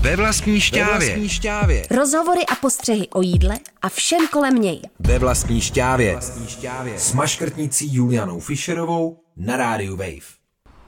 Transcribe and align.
Ve 0.00 0.16
vlastní 0.16 0.60
šťávě. 0.60 0.98
Ve 0.98 0.98
vlastní 0.98 1.28
šťávě. 1.28 1.86
Rozhovory 1.90 2.40
a 2.52 2.54
postřehy 2.54 3.08
o 3.08 3.22
jídle 3.22 3.58
a 3.82 3.88
všem 3.88 4.28
kolem 4.28 4.54
něj. 4.54 4.80
Ve 4.98 5.18
vlastní 5.18 5.60
šťávě. 5.60 6.12
Vlastní 6.12 6.46
šťávě. 6.46 6.98
S 6.98 7.12
maškrtnicí 7.12 7.94
Julianou 7.94 8.40
Fischerovou 8.40 9.20
na 9.36 9.56
rádiu 9.56 9.96
Wave. 9.96 10.38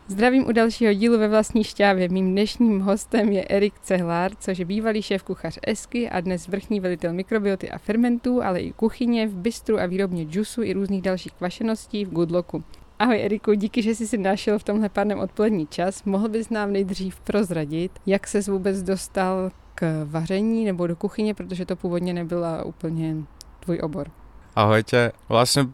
Zdravím 0.08 0.46
u 0.46 0.52
dalšího 0.52 0.92
dílu 0.92 1.18
ve 1.18 1.28
vlastní 1.28 1.64
šťávě. 1.64 2.08
Mým 2.08 2.30
dnešním 2.30 2.80
hostem 2.80 3.32
je 3.32 3.44
Erik 3.48 3.74
Cehlár, 3.82 4.32
což 4.40 4.58
je 4.58 4.64
bývalý 4.64 5.02
šéf 5.02 5.22
kuchař 5.22 5.58
Esky 5.66 6.10
a 6.10 6.20
dnes 6.20 6.48
vrchní 6.48 6.80
velitel 6.80 7.12
mikrobioty 7.12 7.70
a 7.70 7.78
fermentů, 7.78 8.42
ale 8.42 8.60
i 8.60 8.72
kuchyně 8.72 9.28
v 9.28 9.34
bistru 9.34 9.80
a 9.80 9.86
výrobně 9.86 10.24
džusu 10.24 10.62
i 10.62 10.72
různých 10.72 11.02
dalších 11.02 11.32
kvašeností 11.32 12.04
v 12.04 12.10
Goodlocku. 12.10 12.64
Ahoj 13.00 13.24
Eriku, 13.24 13.52
díky, 13.52 13.82
že 13.82 13.94
jsi 13.94 14.06
si 14.06 14.18
našel 14.18 14.58
v 14.58 14.64
tomhle 14.64 14.88
pádném 14.88 15.18
odpolední 15.18 15.66
čas. 15.66 16.04
Mohl 16.04 16.28
bys 16.28 16.50
nám 16.50 16.72
nejdřív 16.72 17.20
prozradit, 17.20 17.92
jak 18.06 18.26
ses 18.28 18.48
vůbec 18.48 18.82
dostal 18.82 19.50
k 19.74 20.04
vaření 20.04 20.64
nebo 20.64 20.86
do 20.86 20.96
kuchyně, 20.96 21.34
protože 21.34 21.66
to 21.66 21.76
původně 21.76 22.12
nebyla 22.12 22.64
úplně 22.64 23.16
tvůj 23.60 23.80
obor. 23.82 24.10
Ahojte, 24.56 25.12
vlastne 25.30 25.72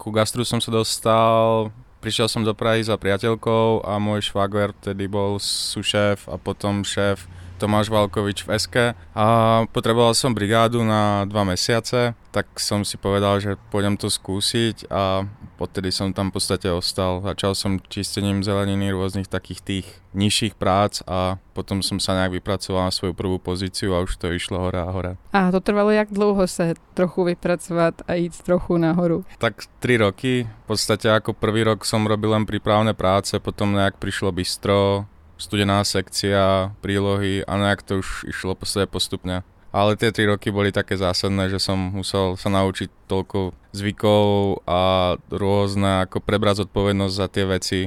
ku 0.00 0.10
gastru 0.10 0.42
som 0.42 0.58
sa 0.58 0.74
dostal 0.74 1.70
prišiel 2.02 2.26
som 2.26 2.42
do 2.42 2.56
Prahy 2.56 2.82
za 2.82 2.98
priateľkou 2.98 3.86
a 3.86 4.02
môj 4.02 4.32
švagor 4.32 4.74
tedy 4.74 5.06
bol 5.06 5.38
sušéf 5.38 6.26
a 6.26 6.34
potom 6.34 6.82
šéf 6.82 7.30
Tomáš 7.56 7.88
Valkovič 7.88 8.44
v 8.44 8.52
SK 8.60 8.76
a 9.16 9.26
potreboval 9.72 10.12
som 10.12 10.36
brigádu 10.36 10.84
na 10.84 11.24
dva 11.24 11.42
mesiace, 11.48 12.12
tak 12.28 12.60
som 12.60 12.84
si 12.84 13.00
povedal, 13.00 13.40
že 13.40 13.56
pôjdem 13.72 13.96
to 13.96 14.12
skúsiť 14.12 14.92
a 14.92 15.24
odtedy 15.56 15.88
som 15.88 16.12
tam 16.12 16.28
v 16.28 16.36
podstate 16.36 16.68
ostal. 16.68 17.24
Začal 17.24 17.56
som 17.56 17.80
čistením 17.80 18.44
zeleniny 18.44 18.92
rôznych 18.92 19.24
takých 19.24 19.60
tých 19.64 19.86
nižších 20.12 20.60
prác 20.60 21.00
a 21.08 21.40
potom 21.56 21.80
som 21.80 21.96
sa 21.96 22.12
nejak 22.12 22.36
vypracoval 22.40 22.88
na 22.88 22.92
svoju 22.92 23.16
prvú 23.16 23.40
pozíciu 23.40 23.96
a 23.96 24.04
už 24.04 24.20
to 24.20 24.28
išlo 24.32 24.60
hore 24.60 24.76
a 24.76 24.92
hore. 24.92 25.16
A 25.32 25.48
to 25.48 25.60
trvalo 25.60 25.90
jak 25.90 26.12
dlouho 26.12 26.44
se 26.44 26.74
trochu 26.94 27.24
vypracovat 27.24 27.94
a 28.08 28.14
jít 28.14 28.36
trochu 28.42 28.76
nahoru? 28.76 29.24
Tak 29.38 29.64
tri 29.80 29.96
roky. 29.96 30.48
V 30.64 30.66
podstate 30.66 31.08
ako 31.08 31.32
prvý 31.32 31.64
rok 31.64 31.88
som 31.88 32.04
robil 32.04 32.36
len 32.36 32.44
prípravné 32.44 32.92
práce, 32.92 33.32
potom 33.40 33.72
nejak 33.72 33.96
prišlo 33.96 34.32
bistro, 34.32 35.06
studená 35.36 35.84
sekcia, 35.84 36.72
prílohy 36.80 37.44
a 37.44 37.52
nejak 37.56 37.84
to 37.84 38.00
už 38.00 38.28
išlo 38.28 38.56
podstate 38.56 38.88
postupne. 38.88 39.44
Ale 39.76 39.92
tie 40.00 40.08
tri 40.08 40.24
roky 40.24 40.48
boli 40.48 40.72
také 40.72 40.96
zásadné, 40.96 41.52
že 41.52 41.60
som 41.60 41.76
musel 41.76 42.40
sa 42.40 42.48
naučiť 42.48 42.88
toľko 43.12 43.52
zvykov 43.76 44.24
a 44.64 45.14
rôzne, 45.28 46.08
ako 46.08 46.24
prebrať 46.24 46.64
zodpovednosť 46.64 47.14
za 47.14 47.26
tie 47.28 47.44
veci 47.44 47.80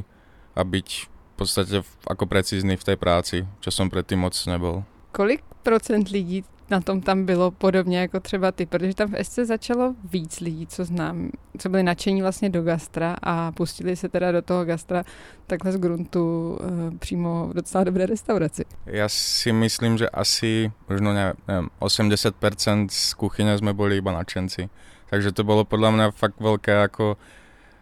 a 0.53 0.61
byť 0.61 0.87
v 1.09 1.33
podstate 1.33 1.81
ako 2.05 2.23
precízny 2.29 2.77
v 2.77 2.85
tej 2.93 2.97
práci, 2.99 3.37
čo 3.63 3.73
som 3.73 3.89
predtým 3.89 4.21
moc 4.21 4.37
nebol. 4.45 4.85
Kolik 5.09 5.41
procent 5.65 6.13
lidí 6.13 6.45
na 6.69 6.81
tom 6.81 7.01
tam 7.01 7.25
bylo 7.25 7.51
podobně 7.51 7.99
jako 7.99 8.19
třeba 8.19 8.51
ty, 8.51 8.65
protože 8.65 8.93
tam 8.95 9.11
v 9.11 9.23
SC 9.23 9.39
začalo 9.43 9.95
víc 10.03 10.39
lidí, 10.39 10.67
co 10.67 10.85
znám, 10.85 11.31
co 11.57 11.69
byli 11.69 11.83
nadšení 11.83 12.21
vlastně 12.21 12.49
do 12.49 12.63
gastra 12.63 13.15
a 13.23 13.51
pustili 13.51 13.95
se 13.95 14.09
teda 14.09 14.31
do 14.31 14.41
toho 14.41 14.65
gastra 14.65 15.03
takhle 15.47 15.71
z 15.71 15.77
gruntu 15.77 16.57
e, 16.61 16.97
přímo 16.97 17.47
v 17.47 17.53
docela 17.53 17.83
dobré 17.83 18.05
restauraci. 18.05 18.65
Já 18.85 19.09
si 19.09 19.51
myslím, 19.51 19.97
že 19.97 20.09
asi 20.09 20.71
možno 20.89 21.13
nevím, 21.13 21.69
80% 21.79 22.87
z 22.91 23.13
kuchyně 23.13 23.57
jsme 23.57 23.73
byli 23.73 23.97
iba 23.97 24.11
nadšenci. 24.11 24.69
Takže 25.09 25.31
to 25.31 25.43
bylo 25.43 25.65
podle 25.65 25.91
mě 25.91 26.11
fakt 26.11 26.39
velké 26.39 26.71
jako 26.71 27.17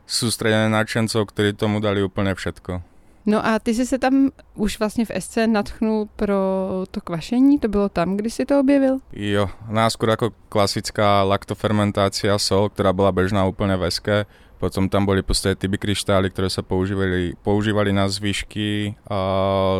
sústredené 0.07 0.69
nadšencov, 0.71 1.27
ktorí 1.27 1.53
tomu 1.53 1.79
dali 1.79 2.03
úplně 2.03 2.35
všetko. 2.35 2.81
No 3.27 3.45
a 3.45 3.59
ty 3.59 3.73
jsi 3.73 3.85
se 3.85 3.97
tam 3.97 4.29
už 4.55 4.79
vlastně 4.79 5.05
v 5.05 5.11
SC 5.19 5.37
natchnul 5.45 6.07
pro 6.15 6.35
to 6.91 7.01
kvašení, 7.01 7.59
to 7.59 7.67
bylo 7.67 7.89
tam, 7.89 8.17
kdy 8.17 8.29
si 8.29 8.45
to 8.45 8.59
objevil? 8.59 9.03
Jo, 9.11 9.51
náskôr 9.67 10.15
ako 10.15 10.31
klasická 10.47 11.27
laktofermentácia 11.27 12.31
sol, 12.39 12.71
ktorá 12.71 12.95
bola 12.95 13.11
bežná 13.11 13.43
úplne 13.43 13.75
v 13.75 13.91
SK. 13.91 14.23
Potom 14.57 14.87
tam 14.89 15.05
boli 15.05 15.21
podstate 15.21 15.59
tyby 15.59 15.77
kryštály, 15.77 16.31
ktoré 16.31 16.47
sa 16.49 16.63
používali, 16.63 17.35
používali 17.43 17.91
na 17.91 18.07
zvyšky 18.07 18.95
a 19.11 19.19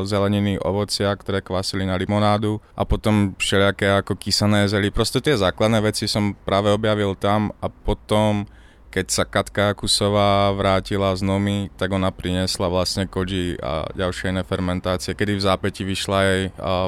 zeleniny, 0.04 0.60
ovocia, 0.60 1.16
ktoré 1.16 1.40
kvasili 1.40 1.88
na 1.88 1.96
limonádu 1.96 2.60
a 2.76 2.84
potom 2.84 3.34
všelijaké 3.40 3.90
ako 3.96 4.20
kysané 4.20 4.68
zely. 4.68 4.92
Proste 4.92 5.24
tie 5.24 5.40
základné 5.40 5.82
veci 5.82 6.06
som 6.06 6.36
práve 6.36 6.68
objavil 6.70 7.16
tam 7.16 7.56
a 7.64 7.72
potom 7.72 8.44
keď 8.92 9.06
sa 9.12 9.24
Katka 9.28 9.76
Kusová 9.76 10.50
vrátila 10.56 11.14
z 11.14 11.22
Nomy, 11.22 11.70
tak 11.76 11.92
ona 11.92 12.10
priniesla 12.10 12.72
vlastne 12.72 13.06
koji 13.06 13.60
a 13.62 13.88
ďalšie 13.94 14.34
iné 14.34 14.44
fermentácie, 14.48 15.14
kedy 15.14 15.38
v 15.38 15.46
zápäti 15.46 15.84
vyšla 15.84 16.20
jej 16.24 16.42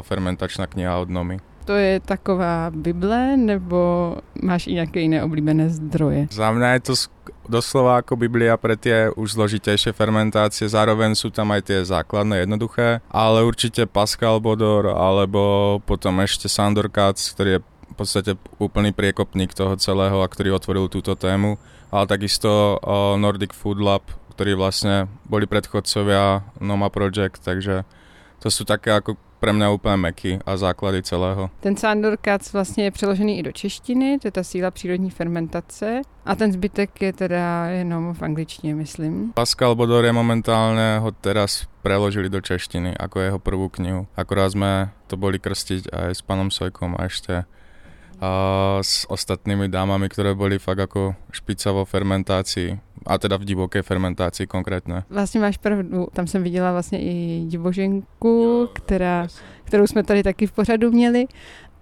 fermentačná 0.07 0.65
kniha 0.65 0.97
od 0.99 1.11
Nomy. 1.11 1.37
To 1.69 1.77
je 1.77 2.01
taková 2.01 2.73
Bible, 2.73 3.37
nebo 3.37 4.17
máš 4.41 4.67
i 4.67 4.73
nějaké 4.73 5.05
jiné 5.05 5.23
oblíbené 5.23 5.69
zdroje? 5.69 6.27
Za 6.33 6.49
mňa 6.49 6.73
je 6.73 6.81
to 6.81 6.93
doslova 7.45 8.01
ako 8.01 8.17
Biblia 8.17 8.57
pre 8.57 8.73
tie 8.73 9.13
už 9.13 9.37
zložitejšie 9.37 9.93
fermentácie, 9.93 10.65
zároveň 10.65 11.13
sú 11.13 11.29
tam 11.29 11.53
aj 11.53 11.69
tie 11.69 11.85
základné, 11.85 12.41
jednoduché, 12.41 13.05
ale 13.13 13.45
určite 13.45 13.85
Pascal 13.85 14.41
Bodor, 14.41 14.89
alebo 14.97 15.77
potom 15.85 16.17
ešte 16.25 16.49
Sandor 16.49 16.89
Katz, 16.89 17.37
ktorý 17.37 17.61
je 17.61 17.63
v 17.89 17.95
podstate 17.97 18.31
úplný 18.57 18.89
priekopník 18.89 19.53
toho 19.53 19.77
celého 19.77 20.25
a 20.25 20.31
ktorý 20.31 20.57
otvoril 20.57 20.89
túto 20.89 21.13
tému 21.13 21.61
ale 21.91 22.07
takisto 22.07 22.79
Nordic 23.17 23.53
Food 23.53 23.81
Lab, 23.81 24.03
ktorí 24.37 24.55
vlastne 24.55 25.11
boli 25.27 25.43
predchodcovia 25.45 26.47
Noma 26.63 26.87
Project, 26.87 27.43
takže 27.43 27.83
to 28.39 28.47
sú 28.47 28.63
také 28.63 28.95
ako 28.95 29.19
pre 29.39 29.55
mňa 29.55 29.71
úplně 29.71 29.97
meky 29.97 30.39
a 30.45 30.57
základy 30.57 31.03
celého. 31.03 31.49
Ten 31.59 31.77
Sandor 31.77 32.17
Katz 32.17 32.53
vlastně 32.53 32.83
je 32.83 32.91
přeložený 32.91 33.39
i 33.39 33.43
do 33.43 33.51
češtiny, 33.51 34.19
to 34.19 34.27
je 34.27 34.31
ta 34.31 34.43
síla 34.43 34.71
přírodní 34.71 35.09
fermentace 35.09 36.01
a 36.25 36.35
ten 36.35 36.51
zbytek 36.51 37.01
je 37.01 37.13
teda 37.13 37.65
jenom 37.65 38.13
v 38.13 38.21
angličtině, 38.21 38.75
myslím. 38.75 39.31
Pascal 39.33 39.75
Bodor 39.75 40.05
je 40.05 40.11
momentálne 40.11 40.99
ho 40.99 41.11
teraz 41.11 41.67
preložili 41.81 42.29
do 42.29 42.41
češtiny 42.43 42.99
ako 42.99 43.19
jeho 43.19 43.39
prvú 43.39 43.69
knihu. 43.69 44.07
Akorát 44.15 44.51
sme 44.51 44.91
to 45.07 45.15
boli 45.15 45.39
krstiť 45.39 45.87
aj 45.87 46.11
s 46.15 46.21
panom 46.21 46.51
Sojkom 46.51 46.99
a 46.99 47.07
ešte 47.07 47.47
a 48.19 48.31
s 48.83 49.07
ostatnými 49.07 49.71
dámami, 49.71 50.11
ktoré 50.11 50.35
boli 50.35 50.59
fakt 50.59 50.79
ako 50.79 51.15
špica 51.31 51.71
vo 51.71 51.87
fermentácii 51.87 52.75
a 53.07 53.17
teda 53.17 53.39
v 53.39 53.45
divoké 53.45 53.81
fermentácii 53.81 54.47
konkrétně. 54.47 55.03
Vlastně 55.09 55.39
máš 55.39 55.57
pravdu, 55.57 56.07
tam 56.13 56.27
jsem 56.27 56.43
viděla 56.43 56.71
vlastně 56.71 56.99
i 57.01 57.43
divoženku, 57.47 58.69
která, 58.73 59.27
kterou 59.63 59.87
jsme 59.87 60.03
tady 60.03 60.23
taky 60.23 60.47
v 60.47 60.51
pořadu 60.51 60.91
měli. 60.91 61.27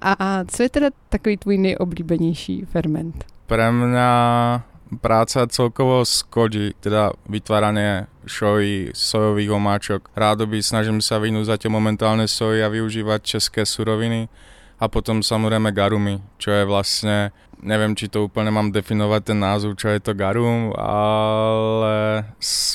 A, 0.02 0.14
a 0.14 0.44
co 0.46 0.64
je 0.64 0.70
teda 0.70 0.88
takový 1.10 1.38
tvůj 1.38 1.58
nejoblíbenější 1.58 2.66
ferment? 2.66 3.26
Pre 3.48 3.72
mňa 3.72 4.12
práca 5.02 5.48
celkovo 5.48 6.06
s 6.06 6.24
koji, 6.24 6.74
teda 6.80 7.12
vytváranie 7.30 8.08
šoji, 8.28 8.92
sojových 8.94 9.52
omáčok. 9.52 10.02
Rádoby 10.16 10.64
snažím 10.64 11.00
sa 11.04 11.20
vynúť 11.20 11.58
zatiaľ 11.58 11.72
momentálne 11.80 12.28
soji 12.28 12.64
a 12.64 12.72
využívať 12.72 13.20
české 13.24 13.66
suroviny 13.66 14.28
a 14.78 14.86
potom 14.88 15.26
samozrejme 15.26 15.74
garumi, 15.74 16.22
čo 16.38 16.54
je 16.54 16.64
vlastne, 16.66 17.34
neviem, 17.66 17.98
či 17.98 18.08
to 18.08 18.30
úplne 18.30 18.54
mám 18.54 18.70
definovať 18.70 19.22
ten 19.34 19.40
názov, 19.42 19.74
čo 19.82 19.90
je 19.90 20.00
to 20.00 20.14
garum, 20.14 20.70
ale 20.78 22.26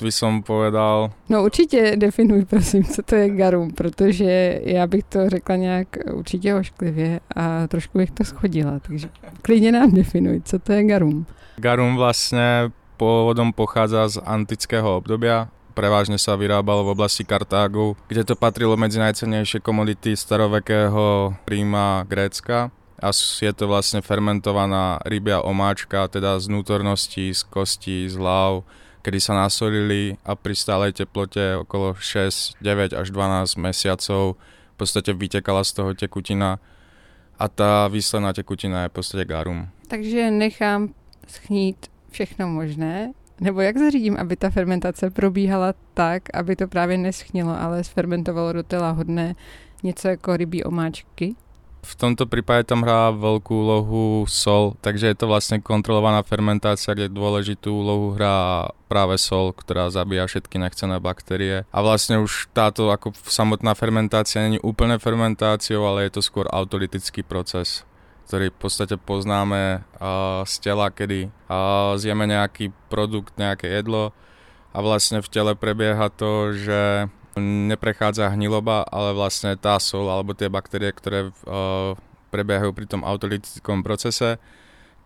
by 0.02 0.12
som 0.12 0.42
povedal... 0.42 1.14
No 1.28 1.44
určitě 1.44 1.96
definuj 1.96 2.44
prosím, 2.44 2.84
co 2.84 3.02
to 3.02 3.14
je 3.14 3.28
garum, 3.30 3.70
protože 3.70 4.60
já 4.64 4.86
bych 4.86 5.04
to 5.04 5.30
řekla 5.30 5.56
nějak 5.56 5.88
určitě 6.12 6.54
ošklivě 6.54 7.20
a 7.36 7.66
trošku 7.66 7.98
bych 7.98 8.10
to 8.10 8.24
schodila, 8.24 8.78
takže 8.78 9.08
klidně 9.42 9.72
nám 9.72 9.90
definuj, 9.90 10.42
co 10.44 10.58
to 10.58 10.72
je 10.72 10.84
garum. 10.84 11.26
Garum 11.56 12.00
vlastne 12.00 12.72
pôvodom 12.96 13.52
pochádza 13.52 14.08
z 14.08 14.16
antického 14.24 14.96
obdobia, 14.96 15.52
prevážne 15.72 16.20
sa 16.20 16.36
vyrábalo 16.36 16.84
v 16.84 16.92
oblasti 16.94 17.24
Kartágu, 17.24 17.96
kde 18.06 18.22
to 18.22 18.34
patrilo 18.36 18.76
medzi 18.76 19.00
najcennejšie 19.00 19.64
komodity 19.64 20.12
starovekého 20.12 21.32
Ríma 21.48 22.04
Grécka. 22.04 22.68
A 23.02 23.10
je 23.10 23.50
to 23.50 23.66
vlastne 23.66 23.98
fermentovaná 23.98 25.02
rybia 25.02 25.42
omáčka, 25.42 26.06
teda 26.06 26.38
z 26.38 26.46
vnútorností, 26.46 27.34
z 27.34 27.42
kostí, 27.50 28.06
z 28.06 28.14
hlav, 28.14 28.62
kedy 29.02 29.18
sa 29.18 29.34
nasolili 29.34 30.14
a 30.22 30.38
pri 30.38 30.54
stálej 30.54 31.02
teplote 31.02 31.58
okolo 31.66 31.98
6, 31.98 32.62
9 32.62 32.94
až 32.94 33.10
12 33.10 33.58
mesiacov 33.58 34.38
v 34.38 34.76
podstate 34.78 35.10
vytekala 35.10 35.66
z 35.66 35.82
toho 35.82 35.90
tekutina. 35.98 36.62
A 37.42 37.50
tá 37.50 37.90
výsledná 37.90 38.30
tekutina 38.30 38.86
je 38.86 38.90
v 38.92 38.94
podstate 38.94 39.24
garum. 39.26 39.66
Takže 39.90 40.30
nechám 40.30 40.94
schnít 41.26 41.90
všechno 42.14 42.46
možné 42.46 43.18
nebo 43.42 43.60
jak 43.60 43.78
zařídím, 43.78 44.16
aby 44.16 44.36
ta 44.36 44.50
fermentace 44.50 45.10
probíhala 45.10 45.74
tak, 45.94 46.22
aby 46.34 46.56
to 46.56 46.68
právě 46.68 46.98
neschnilo, 46.98 47.60
ale 47.60 47.84
sfermentovalo 47.84 48.52
do 48.52 48.62
té 48.62 48.78
lahodné 48.78 49.34
něco 49.82 50.08
jako 50.08 50.36
rybí 50.36 50.64
omáčky? 50.64 51.34
V 51.82 51.98
tomto 51.98 52.30
prípade 52.30 52.62
tam 52.62 52.86
hrá 52.86 53.10
veľkú 53.10 53.50
úlohu 53.50 54.22
sol, 54.30 54.78
takže 54.78 55.10
je 55.10 55.16
to 55.18 55.26
vlastne 55.26 55.58
kontrolovaná 55.58 56.22
fermentácia, 56.22 56.94
kde 56.94 57.10
dôležitú 57.10 57.74
úlohu 57.74 58.14
hrá 58.14 58.70
práve 58.86 59.18
sol, 59.18 59.50
ktorá 59.50 59.90
zabíja 59.90 60.30
všetky 60.30 60.62
nechcené 60.62 61.02
baktérie. 61.02 61.66
A 61.74 61.78
vlastne 61.82 62.22
už 62.22 62.54
táto 62.54 62.86
ako 62.94 63.10
samotná 63.26 63.74
fermentácia 63.74 64.46
není 64.46 64.62
úplne 64.62 65.02
fermentáciou, 65.02 65.82
ale 65.82 66.06
je 66.06 66.14
to 66.14 66.22
skôr 66.22 66.46
autolitický 66.54 67.26
proces 67.26 67.82
ktorý 68.26 68.54
v 68.54 68.58
podstate 68.58 68.96
poznáme 68.96 69.84
z 70.46 70.54
tela, 70.62 70.88
kedy 70.88 71.28
zjeme 71.98 72.24
nejaký 72.30 72.70
produkt, 72.88 73.36
nejaké 73.36 73.68
jedlo 73.68 74.14
a 74.72 74.78
vlastne 74.80 75.20
v 75.20 75.28
tele 75.28 75.52
prebieha 75.52 76.08
to, 76.08 76.56
že 76.56 77.12
neprechádza 77.40 78.32
hniloba, 78.32 78.84
ale 78.88 79.16
vlastne 79.16 79.56
tá 79.56 79.80
sol 79.80 80.08
alebo 80.08 80.32
tie 80.36 80.52
baktérie, 80.52 80.92
ktoré 80.92 81.32
prebiehajú 82.32 82.72
pri 82.72 82.86
tom 82.88 83.04
autolitickom 83.04 83.84
procese, 83.84 84.40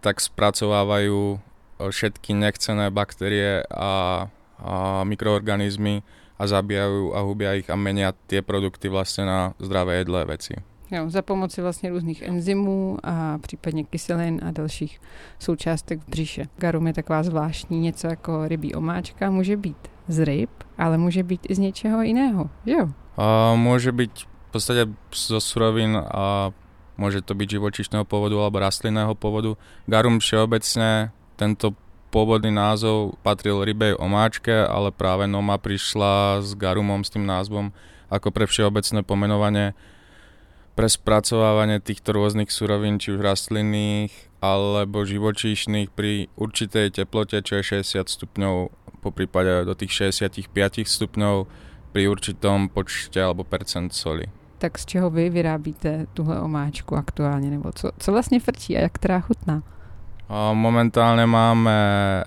tak 0.02 0.22
spracovávajú 0.22 1.38
všetky 1.76 2.34
nechcené 2.34 2.94
baktérie 2.94 3.66
a, 3.70 4.26
a 4.62 5.02
mikroorganizmy 5.02 6.06
a 6.36 6.42
zabíjajú 6.46 7.16
a 7.16 7.20
hubia 7.24 7.56
ich 7.56 7.68
a 7.72 7.76
menia 7.76 8.12
tie 8.28 8.44
produkty 8.44 8.92
vlastne 8.92 9.24
na 9.24 9.38
zdravé 9.58 10.04
jedlé 10.04 10.24
veci. 10.28 10.54
Jo, 10.90 11.10
za 11.10 11.22
pomoci 11.22 11.62
vlastně 11.62 11.90
různých 11.90 12.22
enzymů 12.22 12.98
a 13.02 13.38
případně 13.38 13.84
kyselin 13.84 14.40
a 14.46 14.50
dalších 14.50 15.00
součástek 15.38 16.00
v 16.00 16.08
břiše. 16.08 16.44
Garum 16.58 16.86
je 16.86 16.92
taková 16.92 17.22
zvláštní, 17.22 17.80
něco 17.80 18.06
jako 18.06 18.48
rybí 18.48 18.74
omáčka, 18.74 19.30
může 19.30 19.56
být 19.56 19.76
z 20.08 20.24
ryb, 20.24 20.50
ale 20.78 20.98
může 20.98 21.22
být 21.22 21.46
i 21.48 21.54
z 21.54 21.58
něčeho 21.58 22.02
jiného, 22.02 22.50
jo? 22.66 22.88
A 23.16 23.54
může 23.54 23.92
být 23.92 24.10
v 24.18 24.50
podstatě 24.50 24.86
zo 25.14 25.40
surovin 25.40 26.02
a 26.14 26.50
může 26.96 27.22
to 27.22 27.34
být 27.34 27.50
živočišného 27.50 28.04
pôvodu 28.04 28.40
alebo 28.40 28.62
rastlinného 28.62 29.12
pôvodu. 29.18 29.58
Garum 29.84 30.16
všeobecne, 30.22 31.12
tento 31.36 31.74
pôvodný 32.08 32.54
názov 32.54 33.20
patril 33.20 33.60
rybej 33.60 33.98
omáčke, 33.98 34.54
ale 34.64 34.94
práve 34.94 35.26
Noma 35.26 35.58
prišla 35.58 36.40
s 36.40 36.54
garumom, 36.56 37.04
s 37.04 37.12
tým 37.12 37.26
názvom 37.26 37.74
ako 38.08 38.30
pre 38.30 38.46
všeobecné 38.46 39.02
pomenovanie 39.02 39.74
pre 40.76 40.92
spracovávanie 40.92 41.80
týchto 41.80 42.12
rôznych 42.12 42.52
surovín, 42.52 43.00
či 43.00 43.16
už 43.16 43.24
rastlinných 43.24 44.12
alebo 44.44 45.08
živočíšnych 45.08 45.88
pri 45.96 46.28
určitej 46.36 46.92
teplote, 46.92 47.40
čo 47.40 47.58
je 47.58 47.80
60 47.80 48.04
stupňov, 48.04 48.54
po 49.00 49.10
prípade 49.10 49.64
do 49.64 49.72
tých 49.72 50.12
65 50.12 50.52
stupňov 50.84 51.48
pri 51.96 52.02
určitom 52.12 52.68
počte 52.68 53.16
alebo 53.16 53.40
percent 53.40 53.96
soli. 53.96 54.28
Tak 54.60 54.78
z 54.78 54.84
čeho 54.86 55.08
vy 55.10 55.30
vyrábíte 55.30 56.06
tuhle 56.12 56.40
omáčku 56.40 56.96
aktuálně, 56.96 57.50
nebo 57.50 57.72
co, 57.72 57.90
co 57.98 58.12
vlastně 58.12 58.40
frčí 58.40 58.76
a 58.76 58.80
jak 58.80 58.92
která 58.92 59.20
chutná? 59.20 59.62
Momentálne 60.26 61.22
máme 61.22 61.78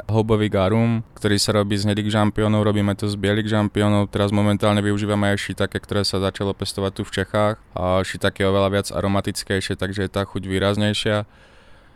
houbový 0.07 0.47
garum, 0.47 1.03
ktorý 1.19 1.35
sa 1.35 1.51
robí 1.51 1.75
z 1.75 1.83
hnedých 1.83 2.15
žampiónov, 2.15 2.63
robíme 2.63 2.95
to 2.95 3.11
z 3.11 3.19
bielých 3.19 3.51
žampiónov, 3.51 4.07
teraz 4.07 4.31
momentálne 4.31 4.79
využívame 4.79 5.35
aj 5.35 5.51
šitake, 5.51 5.83
ktoré 5.83 6.07
sa 6.07 6.23
začalo 6.23 6.55
pestovať 6.55 6.91
tu 6.95 7.01
v 7.03 7.11
Čechách. 7.11 7.59
A 7.75 7.99
šitake 7.99 8.39
je 8.39 8.47
oveľa 8.47 8.69
viac 8.71 8.87
aromatickejšie, 8.95 9.75
takže 9.75 10.07
je 10.07 10.11
tá 10.15 10.23
chuť 10.23 10.47
výraznejšia. 10.47 11.27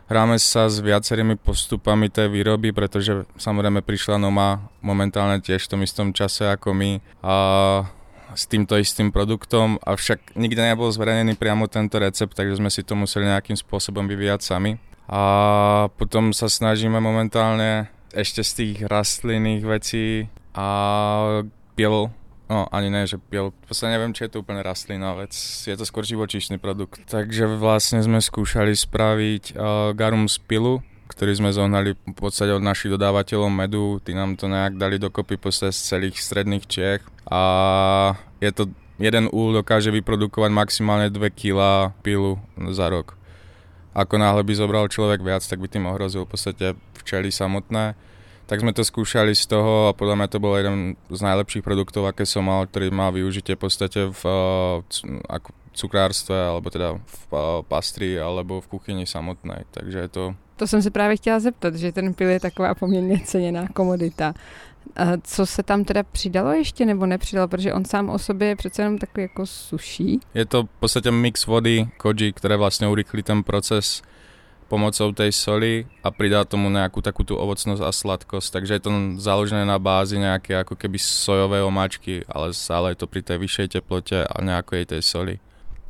Hráme 0.04 0.36
sa 0.36 0.68
s 0.68 0.84
viacerými 0.84 1.40
postupami 1.40 2.12
tej 2.12 2.28
výroby, 2.28 2.76
pretože 2.76 3.24
samozrejme 3.40 3.80
prišla 3.80 4.20
Noma 4.20 4.68
momentálne 4.84 5.40
tiež 5.40 5.64
v 5.64 5.70
tom 5.72 5.80
istom 5.80 6.12
čase 6.12 6.44
ako 6.44 6.76
my 6.76 7.00
a 7.24 7.34
s 8.36 8.44
týmto 8.44 8.76
istým 8.76 9.08
produktom, 9.08 9.80
avšak 9.80 10.36
nikde 10.36 10.60
nebol 10.60 10.92
zverejnený 10.92 11.40
priamo 11.40 11.64
tento 11.70 11.96
recept, 11.96 12.36
takže 12.36 12.60
sme 12.60 12.68
si 12.68 12.84
to 12.84 12.92
museli 12.92 13.24
nejakým 13.24 13.56
spôsobom 13.56 14.04
vyvíjať 14.04 14.44
sami. 14.44 14.76
A 15.08 15.20
potom 16.00 16.32
sa 16.32 16.48
snažíme 16.48 16.96
momentálne 16.96 17.92
ešte 18.14 18.40
z 18.40 18.50
tých 18.56 18.78
rastlinných 18.88 19.62
vecí 19.66 20.06
a 20.54 20.68
piel, 21.74 22.08
no 22.48 22.58
ani 22.70 22.88
ne, 22.88 23.04
že 23.04 23.18
piel, 23.18 23.50
vlastne 23.66 23.92
neviem, 23.92 24.14
či 24.14 24.24
je 24.24 24.38
to 24.38 24.40
úplne 24.46 24.64
rastlinná 24.64 25.12
vec, 25.18 25.34
je 25.36 25.74
to 25.74 25.84
skôr 25.84 26.06
živočíšny 26.06 26.56
produkt. 26.56 27.04
Takže 27.10 27.50
vlastne 27.58 28.00
sme 28.00 28.22
skúšali 28.22 28.72
spraviť 28.72 29.44
uh, 29.52 29.92
garum 29.92 30.30
z 30.30 30.40
pilu, 30.46 30.80
ktorý 31.10 31.36
sme 31.36 31.50
zohnali 31.52 31.98
v 31.98 32.16
podstate 32.16 32.54
od 32.54 32.64
našich 32.64 32.94
dodávateľov 32.94 33.50
medu, 33.52 34.00
tí 34.00 34.16
nám 34.16 34.40
to 34.40 34.48
nejak 34.48 34.80
dali 34.80 34.96
dokopy 34.96 35.36
z 35.52 35.74
celých 35.74 36.16
stredných 36.16 36.64
Čech. 36.64 37.02
A 37.28 37.42
je 38.40 38.50
to 38.54 38.72
jeden 38.96 39.28
úl 39.34 39.52
dokáže 39.52 39.90
vyprodukovať 39.90 40.50
maximálne 40.54 41.10
2 41.10 41.18
kg 41.34 41.90
pilu 42.00 42.38
za 42.72 42.88
rok 42.88 43.18
ako 43.94 44.14
náhle 44.18 44.42
by 44.42 44.52
zobral 44.54 44.84
človek 44.90 45.22
viac, 45.22 45.46
tak 45.46 45.62
by 45.62 45.70
tým 45.70 45.86
ohrozil 45.86 46.26
v 46.26 46.30
podstate 46.34 46.66
včely 46.98 47.30
samotné. 47.30 47.94
Tak 48.44 48.60
sme 48.60 48.76
to 48.76 48.84
skúšali 48.84 49.32
z 49.32 49.48
toho 49.48 49.88
a 49.88 49.96
podľa 49.96 50.20
mňa 50.20 50.28
to 50.28 50.42
bol 50.42 50.52
jeden 50.52 51.00
z 51.08 51.20
najlepších 51.24 51.64
produktov, 51.64 52.04
aké 52.04 52.28
som 52.28 52.44
mal, 52.44 52.68
ktorý 52.68 52.92
má 52.92 53.08
využitie 53.08 53.56
v 53.56 53.62
podstate 53.64 54.12
v 54.12 54.22
ako 55.30 55.48
cukrárstve, 55.72 56.36
alebo 56.36 56.70
teda 56.70 57.00
v 57.02 57.22
pastri, 57.66 58.20
alebo 58.20 58.60
v 58.60 58.68
kuchyni 58.68 59.06
samotnej. 59.08 59.64
Takže 59.72 59.98
je 59.98 60.08
to... 60.08 60.24
To 60.56 60.66
jsem 60.66 60.82
se 60.82 60.90
právě 60.90 61.16
chtěla 61.16 61.38
zeptat, 61.40 61.74
že 61.74 61.92
ten 61.92 62.14
pil 62.14 62.28
je 62.28 62.40
taková 62.40 62.74
poměrně 62.74 63.20
ceněná 63.24 63.66
komodita. 63.74 64.34
Co 65.22 65.46
se 65.46 65.62
tam 65.62 65.84
teda 65.84 66.02
přidalo 66.02 66.52
ještě 66.52 66.86
nebo 66.86 67.06
nepřidalo, 67.06 67.48
protože 67.48 67.72
on 67.72 67.84
sám 67.84 68.10
o 68.10 68.18
sobě 68.18 68.48
je 68.48 68.56
přece 68.56 68.82
jenom 68.82 68.98
takový 68.98 69.22
jako 69.22 69.46
suší. 69.46 70.20
Je 70.34 70.46
to 70.46 70.62
v 70.62 70.68
podstatě 70.80 71.10
mix 71.10 71.46
vody, 71.46 71.88
koji, 71.96 72.32
které 72.32 72.56
vlastně 72.56 72.88
urychlí 72.88 73.22
ten 73.22 73.42
proces 73.42 74.02
pomocou 74.68 75.12
tej 75.12 75.32
soli 75.32 75.86
a 76.02 76.10
pridá 76.10 76.44
tomu 76.44 76.72
nejakú 76.72 76.98
takú 77.04 77.22
tú 77.22 77.36
ovocnosť 77.36 77.82
a 77.84 77.92
sladkosť. 77.92 78.48
Takže 78.58 78.72
je 78.74 78.82
to 78.82 78.90
založené 79.20 79.62
na 79.62 79.78
bázi 79.78 80.18
nejaké 80.18 80.56
ako 80.56 80.74
keby 80.74 80.98
sojové 80.98 81.62
omáčky, 81.62 82.24
ale 82.26 82.50
stále 82.56 82.90
je 82.92 83.04
to 83.04 83.06
pri 83.06 83.22
tej 83.22 83.38
vyššej 83.38 83.78
teplote 83.78 84.24
a 84.24 84.36
nejakej 84.42 84.96
tej 84.96 85.02
soli. 85.04 85.34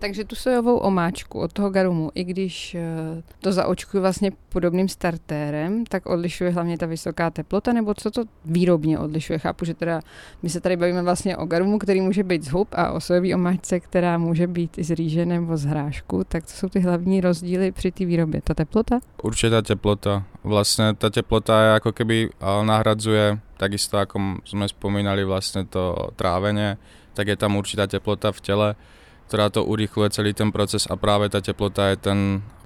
Takže 0.05 0.25
tu 0.25 0.37
sojovou 0.37 0.77
omáčku 0.85 1.41
od 1.41 1.53
toho 1.53 1.71
garumu, 1.71 2.11
i 2.15 2.25
když 2.25 2.75
eh, 2.75 3.23
to 3.41 3.53
zaočkuju 3.53 4.01
vlastně 4.01 4.33
podobným 4.49 4.89
startérem, 4.89 5.85
tak 5.89 6.07
odlišuje 6.07 6.51
hlavně 6.51 6.79
ta 6.79 6.87
vysoká 6.87 7.31
teplota, 7.31 7.73
nebo 7.73 7.95
co 7.95 8.11
to 8.11 8.25
výrobně 8.45 8.99
odlišuje? 8.99 9.39
Chápu, 9.39 9.65
že 9.65 9.75
teda 9.75 10.01
my 10.43 10.49
se 10.49 10.61
tady 10.61 10.77
bavíme 10.77 11.03
vlastně 11.03 11.37
o 11.37 11.47
garumu, 11.47 11.79
který 11.79 12.01
může 12.01 12.23
být 12.23 12.45
z 12.45 12.49
hub 12.49 12.69
a 12.73 12.93
o 12.93 13.01
sojové 13.01 13.35
omáčce, 13.35 13.81
která 13.81 14.19
může 14.19 14.47
být 14.47 14.79
i 14.79 14.85
z 14.85 14.91
rýže 14.91 15.27
nebo 15.27 15.57
z 15.57 15.65
hrášku, 15.65 16.25
tak 16.29 16.47
co 16.47 16.57
jsou 16.57 16.69
ty 16.69 16.81
hlavní 16.81 17.21
rozdíly 17.21 17.73
při 17.73 17.93
té 17.93 18.05
výrobě? 18.05 18.41
Ta 18.45 18.55
teplota? 18.55 19.01
Určitě 19.23 19.51
ta 19.51 19.63
teplota. 19.63 20.25
Vlastně 20.45 20.95
ta 20.95 21.11
teplota 21.11 21.63
je 21.63 21.69
jako 21.69 21.93
keby 21.93 22.29
nahradzuje, 22.63 23.39
takisto 23.57 23.97
ako 23.97 24.45
sme 24.45 24.69
spomínali 24.69 25.25
vlastne 25.25 25.65
to 25.65 26.13
trávenie, 26.21 26.77
tak 27.17 27.33
je 27.33 27.37
tam 27.41 27.57
určitá 27.57 27.87
teplota 27.87 28.29
v 28.35 28.41
tele, 28.41 28.69
ktorá 29.29 29.51
to 29.51 29.65
urychluje 29.65 30.11
celý 30.11 30.33
ten 30.33 30.53
proces 30.53 30.87
a 30.87 30.97
práve 30.97 31.29
tá 31.33 31.41
teplota 31.41 31.91
je 31.93 31.97
ten 31.97 32.19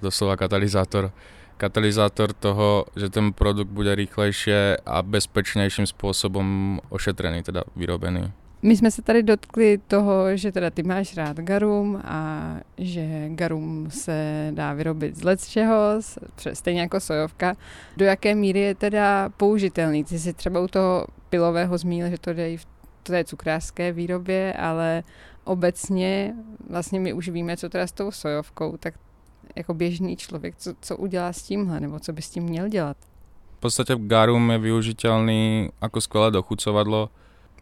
doslova 0.03 0.37
katalizátor 0.37 1.11
katalizátor 1.59 2.33
toho, 2.33 2.87
že 2.95 3.11
ten 3.11 3.35
produkt 3.35 3.75
bude 3.75 3.91
rýchlejšie 3.91 4.79
a 4.87 5.03
bezpečnejším 5.03 5.91
spôsobom 5.91 6.79
ošetrený, 6.89 7.43
teda 7.43 7.67
vyrobený. 7.75 8.31
My 8.63 8.77
jsme 8.77 8.91
se 8.91 9.03
tady 9.03 9.23
dotkli 9.23 9.79
toho, 9.79 10.37
že 10.37 10.53
teda 10.53 10.71
ty 10.71 10.83
máš 10.83 11.17
rád 11.17 11.37
garum 11.37 12.03
a 12.05 12.55
že 12.79 13.29
garum 13.29 13.91
se 13.91 14.49
dá 14.55 14.73
vyrobit 14.73 15.17
z 15.17 15.23
let 15.23 15.45
čeho, 15.45 16.01
stejně 16.53 16.81
jako 16.81 17.01
sojovka. 17.01 17.55
Do 17.97 18.05
jaké 18.05 18.35
míry 18.35 18.61
je 18.61 18.75
teda 18.75 19.29
použitelný? 19.37 20.05
Ty 20.05 20.19
si 20.19 20.33
třeba 20.33 20.61
u 20.61 20.69
toho 20.69 21.07
pilového 21.31 21.79
zmínil, 21.79 22.11
že 22.11 22.19
to 22.19 22.33
jde 22.33 22.51
i 22.51 22.57
v 22.57 22.67
té 23.13 23.25
cukrářské 23.25 23.93
výrobě, 23.93 24.53
ale 24.53 25.03
obecně 25.45 26.35
vlastně 26.71 27.01
my 27.01 27.13
už 27.13 27.29
víme, 27.29 27.57
co 27.57 27.69
teda 27.69 27.87
s 27.87 27.93
tou 27.93 28.11
sojovkou, 28.11 28.77
tak 28.77 28.95
jako 29.57 29.75
běžný 29.75 30.17
člověk, 30.17 30.57
co, 30.57 30.75
co 30.81 30.97
udělá 30.97 31.33
s 31.33 31.43
tímhle, 31.43 31.81
nebo 31.81 32.01
co 32.01 32.13
by 32.13 32.23
s 32.23 32.31
tím 32.31 32.43
měl 32.43 32.69
dělat? 32.69 32.97
V 33.57 33.61
podstatě 33.61 33.97
garum 33.97 34.51
je 34.51 34.59
využitelný 34.59 35.69
jako 35.83 36.01
skvělé 36.01 36.31
dochucovadlo. 36.31 37.11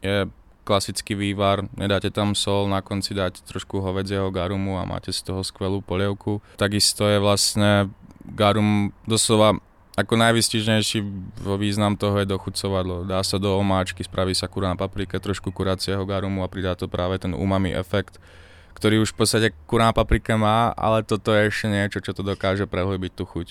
Je 0.03 0.27
klasický 0.65 1.15
vývar, 1.15 1.69
nedáte 1.77 2.11
tam 2.11 2.35
sol, 2.35 2.69
na 2.69 2.83
konci 2.83 3.15
dáte 3.15 3.41
trošku 3.47 3.81
hovedzieho 3.81 4.31
garumu 4.31 4.79
a 4.79 4.85
máte 4.85 5.13
z 5.13 5.23
toho 5.23 5.47
skvelú 5.47 5.81
polievku. 5.81 6.43
Takisto 6.59 7.07
je 7.07 7.23
vlastne 7.23 7.87
garum 8.35 8.91
doslova 9.07 9.63
ako 9.97 10.15
najvystižnejší 10.21 10.99
význam 11.57 11.97
toho 11.97 12.21
je 12.21 12.29
dochucovadlo. 12.29 13.09
Dá 13.09 13.25
sa 13.25 13.41
do 13.41 13.57
omáčky, 13.57 14.05
spraví 14.05 14.37
sa 14.37 14.45
kurá 14.45 14.69
na 14.69 14.77
paprike, 14.77 15.17
trošku 15.17 15.49
kuracieho 15.49 16.05
garumu 16.05 16.45
a 16.45 16.53
pridá 16.53 16.77
to 16.77 16.85
práve 16.85 17.17
ten 17.17 17.33
umami 17.33 17.73
efekt, 17.73 18.21
ktorý 18.77 19.01
už 19.01 19.17
v 19.17 19.19
podstate 19.25 19.49
kurá 19.65 19.97
paprike 19.97 20.37
má, 20.37 20.77
ale 20.77 21.01
toto 21.01 21.33
je 21.33 21.49
ešte 21.49 21.67
niečo, 21.73 21.99
čo 22.05 22.13
to 22.13 22.21
dokáže 22.21 22.69
prehlbiť 22.69 23.13
tú 23.17 23.25
chuť. 23.25 23.49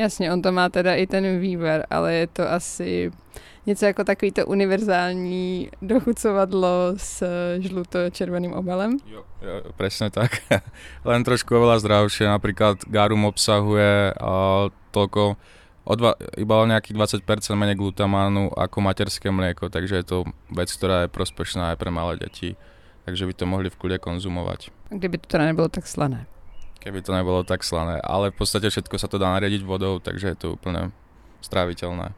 Jasně, 0.00 0.32
on 0.32 0.42
to 0.42 0.52
má 0.52 0.68
teda 0.68 0.94
i 0.94 1.06
ten 1.06 1.40
výber, 1.40 1.84
ale 1.90 2.14
je 2.14 2.26
to 2.26 2.50
asi 2.50 3.10
něco 3.66 3.86
jako 3.86 4.04
takový 4.04 4.32
to 4.32 4.46
univerzální 4.46 5.70
dochucovadlo 5.82 6.94
s 6.96 7.24
žluto-červeným 7.58 8.52
obalem. 8.52 8.96
Jo, 9.06 9.24
jo 9.42 9.72
presne 9.76 10.10
tak. 10.10 10.40
Len 11.04 11.20
trošku 11.24 11.52
oveľa 11.52 11.84
zdravšie. 11.84 12.32
Napríklad 12.32 12.80
garum 12.88 13.28
obsahuje 13.28 14.16
uh, 14.16 14.72
toľko 14.90 15.36
o 15.90 15.94
dva, 15.98 16.14
iba 16.38 16.54
o 16.62 16.70
nejakých 16.70 16.94
20% 17.26 17.58
menej 17.58 17.74
glutamánu 17.74 18.54
ako 18.54 18.78
materské 18.78 19.34
mlieko, 19.34 19.66
takže 19.66 19.98
je 19.98 20.06
to 20.06 20.16
vec, 20.54 20.70
ktorá 20.70 21.04
je 21.04 21.08
prospešná 21.10 21.74
aj 21.74 21.76
pre 21.82 21.90
malé 21.90 22.14
deti, 22.22 22.54
takže 23.10 23.26
by 23.26 23.34
to 23.34 23.44
mohli 23.50 23.66
v 23.66 23.78
kľude 23.78 23.98
konzumovať. 23.98 24.70
Kdyby 24.94 25.16
to 25.18 25.26
teda 25.26 25.50
nebylo 25.50 25.66
tak 25.66 25.90
slané. 25.90 26.30
Keby 26.80 27.02
to 27.02 27.12
nebolo 27.12 27.44
tak 27.44 27.60
slané, 27.60 28.00
ale 28.00 28.32
v 28.32 28.40
podstate 28.40 28.70
všetko 28.70 28.96
sa 28.96 29.10
to 29.10 29.20
dá 29.20 29.28
nariadiť 29.36 29.66
vodou, 29.66 30.00
takže 30.00 30.32
je 30.32 30.36
to 30.38 30.46
úplne 30.56 30.94
stráviteľné. 31.44 32.14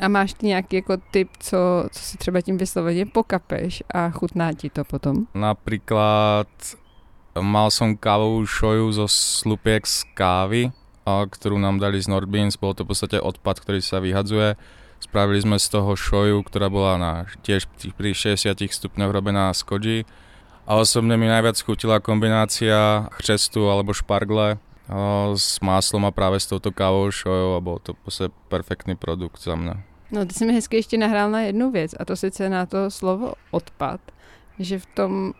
A 0.00 0.08
máš 0.08 0.34
ty 0.34 0.46
nějaký 0.46 0.76
jako 0.76 0.96
tip, 1.10 1.28
co, 1.38 1.86
co 1.92 2.00
si 2.00 2.18
třeba 2.18 2.40
tím 2.40 2.58
vysloveně 2.58 3.06
pokapeš 3.06 3.82
a 3.94 4.10
chutná 4.10 4.52
ti 4.52 4.70
to 4.70 4.84
potom? 4.84 5.30
Napríklad 5.34 6.48
mal 7.38 7.72
som 7.72 7.96
kávovú 7.96 8.44
šoju 8.44 8.92
zo 8.92 9.06
slupiek 9.08 9.86
z 9.86 10.04
kávy, 10.12 10.68
a 11.02 11.26
ktorú 11.26 11.58
nám 11.58 11.82
dali 11.82 11.98
z 11.98 12.06
Nordbeans, 12.06 12.58
bol 12.58 12.74
to 12.74 12.86
v 12.86 12.94
podstate 12.94 13.18
odpad, 13.18 13.58
ktorý 13.58 13.80
sa 13.82 13.98
vyhadzuje. 13.98 14.54
Spravili 15.02 15.42
sme 15.42 15.58
z 15.58 15.66
toho 15.66 15.98
šoju, 15.98 16.46
ktorá 16.46 16.70
bola 16.70 16.94
na 16.94 17.12
tiež 17.42 17.66
pri 17.98 18.14
60 18.14 18.54
stupňoch 18.54 19.10
robená 19.10 19.50
z 19.50 19.62
koji. 19.66 19.98
A 20.62 20.78
osobne 20.78 21.18
mi 21.18 21.26
najviac 21.26 21.58
chutila 21.58 21.98
kombinácia 21.98 23.10
chřestu 23.18 23.66
alebo 23.66 23.90
špargle 23.90 24.62
s 25.34 25.58
máslom 25.58 26.06
a 26.06 26.14
práve 26.14 26.38
s 26.38 26.46
touto 26.46 26.70
kávou 26.70 27.10
šojou 27.10 27.58
a 27.58 27.64
bol 27.64 27.82
to 27.82 27.98
v 27.98 28.30
perfektný 28.46 28.94
produkt 28.94 29.42
za 29.42 29.58
mňa. 29.58 29.82
No, 30.12 30.26
ty 30.26 30.34
si 30.34 30.46
mi 30.46 30.52
hezky 30.52 30.76
ještě 30.76 30.98
nahrál 30.98 31.30
na 31.30 31.40
jednu 31.40 31.70
věc 31.70 31.94
a 31.98 32.04
to 32.04 32.16
sice 32.16 32.48
na 32.48 32.66
to 32.66 32.90
slovo 32.90 33.34
odpad, 33.50 34.00
že 34.58 34.78
v 34.78 34.86
tom, 34.86 35.32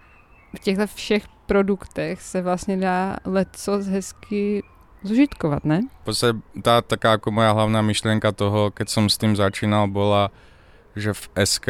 v 0.56 0.58
těchto 0.58 0.86
všech 0.86 1.24
produktech 1.46 2.22
se 2.22 2.42
vlastně 2.42 2.76
dá 2.76 3.16
leco 3.24 3.78
hezky 3.78 4.62
zužitkovat, 5.02 5.62
ne? 5.66 5.86
V 6.02 6.04
podstate 6.10 6.38
tá 6.62 6.82
taká 6.82 7.18
ako 7.18 7.34
moja 7.34 7.54
hlavná 7.54 7.82
myšlienka 7.82 8.30
toho, 8.34 8.70
keď 8.70 8.86
som 8.88 9.04
s 9.06 9.18
tým 9.18 9.34
začínal, 9.34 9.90
bola, 9.90 10.34
že 10.94 11.14
v 11.14 11.24
SK 11.42 11.66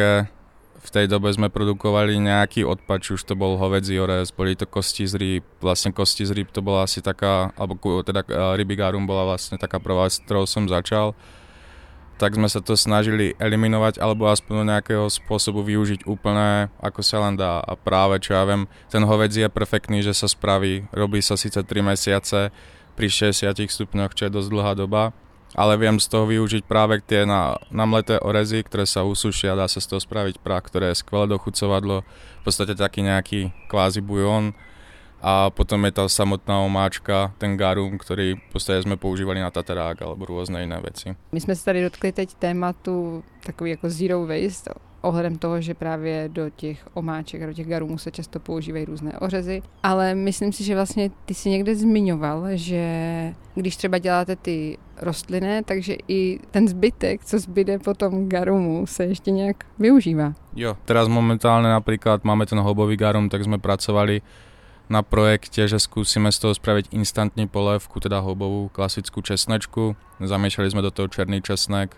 v 0.83 0.89
tej 0.91 1.07
dobe 1.07 1.31
sme 1.31 1.47
produkovali 1.47 2.19
nejaký 2.19 2.67
odpad, 2.67 2.99
či 2.99 3.15
už 3.15 3.23
to 3.23 3.39
bol 3.39 3.55
hovedzí 3.55 3.95
orez, 3.95 4.35
boli 4.35 4.51
to 4.51 4.67
kosti 4.67 5.07
z 5.07 5.15
rýb, 5.15 5.43
vlastne 5.63 5.95
kosti 5.95 6.27
z 6.27 6.35
rýb 6.35 6.51
to 6.51 6.59
bola 6.59 6.83
asi 6.83 6.99
taká, 6.99 7.55
alebo 7.55 7.79
teda 8.03 8.27
rybigárum 8.59 9.07
bola 9.07 9.23
vlastne 9.23 9.55
taká 9.55 9.79
prvá, 9.79 10.11
s 10.11 10.19
ktorou 10.19 10.43
som 10.43 10.67
začal, 10.67 11.15
tak 12.19 12.35
sme 12.35 12.51
sa 12.51 12.59
to 12.59 12.75
snažili 12.75 13.31
eliminovať 13.39 13.97
alebo 13.97 14.27
aspoň 14.27 14.53
do 14.59 14.65
nejakého 14.69 15.05
spôsobu 15.07 15.63
využiť 15.63 16.03
úplne 16.03 16.67
ako 16.83 16.99
sa 16.99 17.23
len 17.25 17.39
dá 17.39 17.63
a 17.63 17.73
práve 17.79 18.19
čo 18.19 18.35
ja 18.35 18.43
viem, 18.43 18.67
ten 18.91 19.07
hovedzí 19.07 19.41
je 19.41 19.49
perfektný, 19.49 20.03
že 20.03 20.11
sa 20.11 20.27
spraví, 20.27 20.83
robí 20.91 21.23
sa 21.23 21.39
síce 21.39 21.63
3 21.63 21.67
mesiace 21.79 22.51
pri 22.93 23.07
60 23.09 23.57
stupňoch, 23.69 24.13
čo 24.13 24.29
je 24.29 24.35
dosť 24.35 24.49
dlhá 24.49 24.73
doba, 24.77 25.13
ale 25.53 25.77
viem 25.77 26.01
z 26.01 26.09
toho 26.09 26.25
využiť 26.25 26.65
práve 26.65 26.97
tie 27.05 27.29
na, 27.29 27.57
namleté 27.69 28.17
orezy, 28.17 28.65
ktoré 28.65 28.89
sa 28.89 29.05
usušia, 29.05 29.57
dá 29.57 29.69
sa 29.69 29.77
z 29.77 29.93
toho 29.93 30.01
spraviť 30.01 30.41
prach, 30.41 30.65
ktoré 30.65 30.91
je 30.91 31.01
skvelé 31.01 31.29
dochucovadlo, 31.29 32.01
v 32.41 32.43
podstate 32.43 32.73
taký 32.73 33.05
nejaký 33.05 33.53
kvázi 33.69 34.01
bujón. 34.01 34.57
A 35.23 35.47
potom 35.55 35.79
je 35.87 35.95
tá 35.95 36.03
samotná 36.11 36.59
omáčka, 36.59 37.31
ten 37.39 37.55
garum, 37.55 37.95
ktorý 37.95 38.35
v 38.35 38.49
podstate 38.51 38.83
sme 38.83 38.99
používali 38.99 39.39
na 39.39 39.55
tatarák 39.55 40.03
alebo 40.03 40.27
rôzne 40.27 40.59
iné 40.67 40.75
veci. 40.83 41.15
My 41.31 41.39
jsme 41.39 41.55
se 41.55 41.63
tady 41.63 41.83
dotkli 41.83 42.11
teď 42.11 42.33
tématu 42.33 43.23
takový 43.45 43.71
jako 43.71 43.89
zero 43.89 44.27
waste, 44.27 44.71
ohledem 45.03 45.35
toho, 45.37 45.61
že 45.61 45.73
právě 45.73 46.29
do 46.31 46.49
těch 46.49 46.87
omáček 46.93 47.41
a 47.41 47.45
do 47.45 47.53
těch 47.53 47.67
garumů 47.67 47.97
se 47.97 48.11
často 48.11 48.39
používají 48.39 48.85
různé 48.85 49.19
ořezy. 49.19 49.61
Ale 49.83 50.15
myslím 50.15 50.51
si, 50.51 50.63
že 50.63 50.75
vlastně 50.75 51.11
ty 51.25 51.33
si 51.33 51.49
někde 51.49 51.75
zmiňoval, 51.75 52.47
že 52.53 52.83
když 53.55 53.75
třeba 53.75 53.97
děláte 53.97 54.35
ty 54.35 54.77
rostlinné, 55.01 55.63
takže 55.63 55.95
i 56.07 56.39
ten 56.51 56.67
zbytek, 56.67 57.25
co 57.25 57.39
zbyde 57.39 57.79
po 57.79 57.93
tom 57.93 58.29
garumu, 58.29 58.87
se 58.87 59.05
ještě 59.05 59.31
nějak 59.31 59.65
využívá. 59.79 60.33
Jo, 60.55 60.77
teraz 60.85 61.09
momentálne 61.09 61.73
napríklad 61.73 62.21
máme 62.23 62.45
ten 62.45 62.61
hobový 62.61 62.93
garum, 62.93 63.25
tak 63.25 63.41
sme 63.41 63.57
pracovali 63.57 64.21
na 64.85 65.01
projekte, 65.01 65.65
že 65.65 65.81
skúsime 65.81 66.29
z 66.29 66.37
toho 66.39 66.53
spraviť 66.53 66.93
instantní 66.93 67.49
polévku, 67.49 67.97
teda 67.97 68.21
hobovú 68.21 68.69
klasickú 68.69 69.25
česnečku. 69.25 69.97
Zamiešali 70.21 70.69
sme 70.69 70.85
do 70.85 70.93
toho 70.93 71.09
černý 71.09 71.41
česnek, 71.41 71.97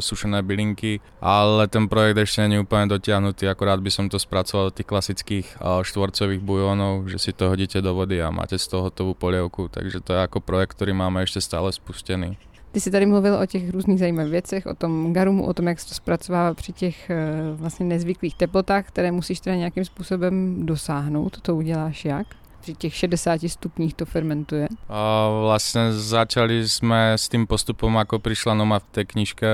sušené 0.00 0.42
bylinky, 0.42 1.00
ale 1.20 1.68
ten 1.68 1.88
projekt 1.88 2.18
ešte 2.18 2.46
není 2.46 2.62
úplne 2.62 2.86
dotiahnutý, 2.86 3.50
akorát 3.50 3.82
by 3.82 3.90
som 3.90 4.06
to 4.06 4.18
spracoval 4.18 4.70
do 4.70 4.76
tých 4.78 4.86
klasických 4.86 5.46
štvorcových 5.60 6.40
bujónov, 6.40 7.10
že 7.10 7.18
si 7.18 7.30
to 7.34 7.50
hodíte 7.50 7.82
do 7.82 7.94
vody 7.94 8.22
a 8.22 8.30
máte 8.30 8.58
z 8.58 8.68
toho 8.70 8.88
hotovú 8.90 9.14
polievku, 9.14 9.68
takže 9.68 10.00
to 10.00 10.14
je 10.14 10.20
ako 10.22 10.38
projekt, 10.40 10.78
ktorý 10.78 10.94
máme 10.94 11.22
ešte 11.22 11.42
stále 11.42 11.72
spustený. 11.72 12.38
Ty 12.74 12.80
jsi 12.80 12.90
tady 12.90 13.06
mluvil 13.06 13.34
o 13.34 13.46
těch 13.46 13.70
různých 13.70 13.98
zajímavých 13.98 14.30
věcech, 14.30 14.66
o 14.66 14.74
tom 14.74 15.12
garumu, 15.12 15.46
o 15.46 15.54
tom, 15.54 15.68
jak 15.68 15.80
se 15.80 15.88
to 15.88 15.94
zpracovává 15.94 16.54
při 16.54 16.72
těch 16.72 17.10
e, 17.10 17.16
vlastně 17.54 17.86
nezvyklých 17.86 18.34
teplotách, 18.34 18.88
které 18.88 19.12
musíš 19.12 19.40
teda 19.40 19.56
nějakým 19.56 19.84
způsobem 19.84 20.66
dosáhnout. 20.66 21.40
To 21.40 21.56
uděláš 21.56 22.04
jak? 22.04 22.26
Při 22.64 22.74
těch 22.74 22.94
60 22.94 23.40
stupních 23.46 23.94
to 23.94 24.08
fermentuje? 24.08 24.72
A 24.88 25.28
vlastne 25.28 25.92
začali 25.92 26.64
sme 26.64 27.12
s 27.12 27.28
tým 27.28 27.44
postupom, 27.44 27.92
ako 28.00 28.24
prišla 28.24 28.56
Noma 28.56 28.80
v 28.80 28.88
tej 28.88 29.04
knižke, 29.04 29.50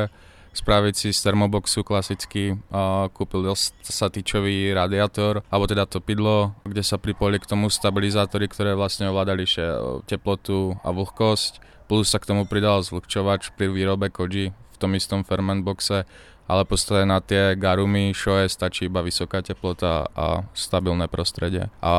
spraviť 0.55 0.95
si 0.95 1.09
z 1.11 1.19
termoboxu 1.19 1.83
klasicky. 1.83 2.55
A 2.71 3.11
kúpil 3.11 3.51
sa 3.83 4.07
radiátor, 4.79 5.43
alebo 5.51 5.67
teda 5.67 5.91
to 5.91 5.99
pidlo, 5.99 6.55
kde 6.63 6.87
sa 6.87 7.03
pripojili 7.03 7.43
k 7.43 7.51
tomu 7.51 7.67
stabilizátory, 7.67 8.47
ktoré 8.47 8.79
vlastne 8.79 9.11
ovládali 9.11 9.43
teplotu 10.07 10.79
a 10.87 10.95
vlhkosť. 10.95 11.59
Plus 11.91 12.15
sa 12.15 12.23
k 12.23 12.31
tomu 12.31 12.47
pridal 12.47 12.79
zvlhčovač 12.87 13.51
pri 13.59 13.75
výrobe 13.75 14.15
koji 14.15 14.55
v 14.55 14.77
tom 14.79 14.95
istom 14.95 15.27
ferment 15.27 15.67
boxe 15.67 16.07
ale 16.51 16.67
podstate 16.67 17.07
na 17.07 17.23
tie 17.23 17.55
garumy 17.55 18.11
šoje 18.11 18.51
stačí 18.51 18.91
iba 18.91 18.99
vysoká 19.07 19.39
teplota 19.39 20.11
a 20.19 20.43
stabilné 20.51 21.07
prostredie. 21.07 21.71
A 21.79 21.95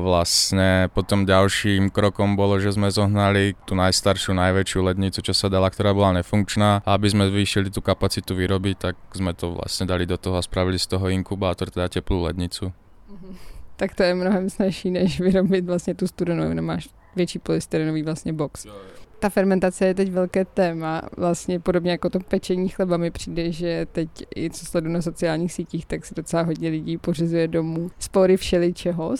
vlastne 0.00 0.88
potom 0.96 1.28
ďalším 1.28 1.92
krokom 1.92 2.32
bolo, 2.32 2.56
že 2.56 2.72
sme 2.72 2.88
zohnali 2.88 3.52
tú 3.68 3.76
najstaršiu, 3.76 4.32
najväčšiu 4.32 4.80
lednicu, 4.80 5.20
čo 5.20 5.36
sa 5.36 5.52
dala, 5.52 5.68
ktorá 5.68 5.92
bola 5.92 6.16
nefunkčná. 6.16 6.80
A 6.88 6.96
aby 6.96 7.12
sme 7.12 7.28
zvýšili 7.28 7.68
tú 7.68 7.84
kapacitu 7.84 8.32
výroby, 8.32 8.72
tak 8.72 8.96
sme 9.12 9.36
to 9.36 9.52
vlastne 9.52 9.84
dali 9.84 10.08
do 10.08 10.16
toho 10.16 10.40
a 10.40 10.42
spravili 10.42 10.80
z 10.80 10.96
toho 10.96 11.12
inkubátor, 11.12 11.68
teda 11.68 11.92
teplú 11.92 12.24
lednicu. 12.24 12.72
Tak 13.74 13.94
to 13.98 14.06
je 14.06 14.14
mnohem 14.14 14.50
snažší, 14.50 14.90
než 14.90 15.20
vyrobit 15.20 15.66
vlastně 15.66 15.94
tu 15.94 16.06
studenou, 16.06 16.62
máš 16.62 16.88
větší 17.16 17.38
polystyrenový 17.38 18.02
vlastně 18.02 18.32
box. 18.32 18.64
Jo, 18.64 18.72
jo 18.72 19.03
ta 19.18 19.28
fermentace 19.28 19.86
je 19.86 19.94
teď 19.94 20.10
velké 20.10 20.44
téma. 20.44 21.02
Vlastně 21.16 21.60
podobně 21.60 21.90
jako 21.90 22.10
to 22.10 22.20
pečení 22.20 22.68
chleba 22.68 22.96
mi 22.96 23.10
přijde, 23.10 23.52
že 23.52 23.86
teď 23.92 24.08
i 24.36 24.50
co 24.50 24.66
sledu 24.66 24.90
na 24.90 25.02
sociálních 25.02 25.52
sítích, 25.52 25.86
tak 25.86 26.06
si 26.06 26.14
docela 26.14 26.42
hodně 26.42 26.68
lidí 26.68 26.98
pořizuje 26.98 27.48
domů 27.48 27.90
spory 27.98 28.36
všeličeho. 28.36 29.14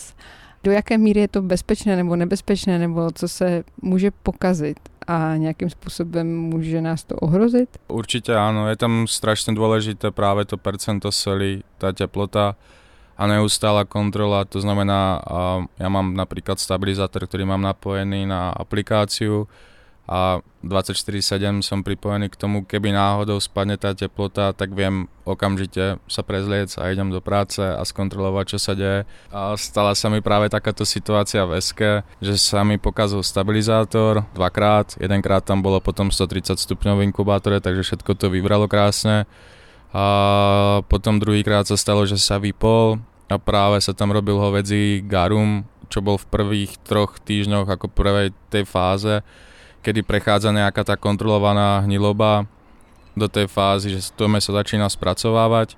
Do 0.63 0.71
jaké 0.71 0.97
míry 0.97 1.19
je 1.19 1.27
to 1.27 1.41
bezpečné 1.41 1.95
nebo 1.95 2.15
nebezpečné, 2.15 2.79
nebo 2.79 3.11
co 3.11 3.27
se 3.27 3.63
může 3.81 4.11
pokazit 4.11 4.79
a 5.07 5.35
nějakým 5.37 5.69
způsobem 5.69 6.37
může 6.37 6.81
nás 6.81 7.03
to 7.03 7.15
ohrozit? 7.15 7.69
Určitě 7.87 8.35
ano, 8.35 8.69
je 8.69 8.75
tam 8.75 9.07
strašně 9.07 9.53
důležité 9.53 10.11
právě 10.11 10.45
to 10.45 10.57
percento 10.57 11.11
soli, 11.11 11.61
ta 11.77 11.91
teplota 11.93 12.55
a 13.17 13.27
neustála 13.27 13.85
kontrola, 13.85 14.45
to 14.45 14.59
znamená, 14.59 15.23
ja 15.79 15.87
mám 15.87 16.19
napríklad 16.19 16.59
stabilizátor, 16.59 17.31
ktorý 17.31 17.47
mám 17.47 17.63
napojený 17.63 18.27
na 18.27 18.51
aplikáciu, 18.51 19.47
a 20.05 20.37
24-7 20.61 21.65
som 21.65 21.81
pripojený 21.81 22.29
k 22.29 22.37
tomu, 22.37 22.61
keby 22.61 22.93
náhodou 22.93 23.41
spadne 23.41 23.77
tá 23.77 23.93
teplota, 23.97 24.53
tak 24.53 24.73
viem 24.73 25.09
okamžite 25.25 25.97
sa 26.05 26.21
prezliec 26.21 26.73
a 26.77 26.93
idem 26.93 27.09
do 27.09 27.21
práce 27.21 27.61
a 27.61 27.81
skontrolovať, 27.81 28.45
čo 28.53 28.59
sa 28.61 28.73
deje. 28.77 29.09
A 29.33 29.57
stala 29.57 29.97
sa 29.97 30.13
mi 30.13 30.21
práve 30.21 30.49
takáto 30.49 30.85
situácia 30.85 31.41
v 31.45 31.57
SK, 31.57 32.05
že 32.21 32.37
sa 32.37 32.61
mi 32.61 32.77
pokazil 32.77 33.21
stabilizátor 33.25 34.25
dvakrát, 34.37 34.93
jedenkrát 35.01 35.41
tam 35.41 35.65
bolo 35.65 35.81
potom 35.81 36.13
130 36.13 36.57
stupňov 36.57 37.01
v 37.01 37.05
inkubátore, 37.09 37.57
takže 37.57 37.81
všetko 37.85 38.11
to 38.13 38.29
vybralo 38.29 38.69
krásne. 38.69 39.25
A 39.89 40.05
potom 40.85 41.17
druhýkrát 41.17 41.65
sa 41.65 41.77
stalo, 41.77 42.05
že 42.05 42.21
sa 42.21 42.37
vypol 42.37 43.01
a 43.25 43.41
práve 43.41 43.81
sa 43.81 43.93
tam 43.93 44.13
robil 44.13 44.37
hovedzí 44.37 45.01
garum, 45.01 45.65
čo 45.89 46.01
bol 46.01 46.17
v 46.17 46.29
prvých 46.29 46.77
troch 46.85 47.17
týždňoch 47.21 47.69
ako 47.69 47.89
prvej 47.89 48.33
tej 48.53 48.65
fáze 48.69 49.25
kedy 49.85 50.01
prechádza 50.01 50.49
nejaká 50.49 50.81
tá 50.81 50.97
kontrolovaná 50.97 51.85
hniloba 51.85 52.49
do 53.13 53.29
tej 53.29 53.45
fázy, 53.45 53.93
že 53.93 54.09
to 54.17 54.25
meso 54.25 54.49
začína 54.49 54.89
spracovávať 54.89 55.77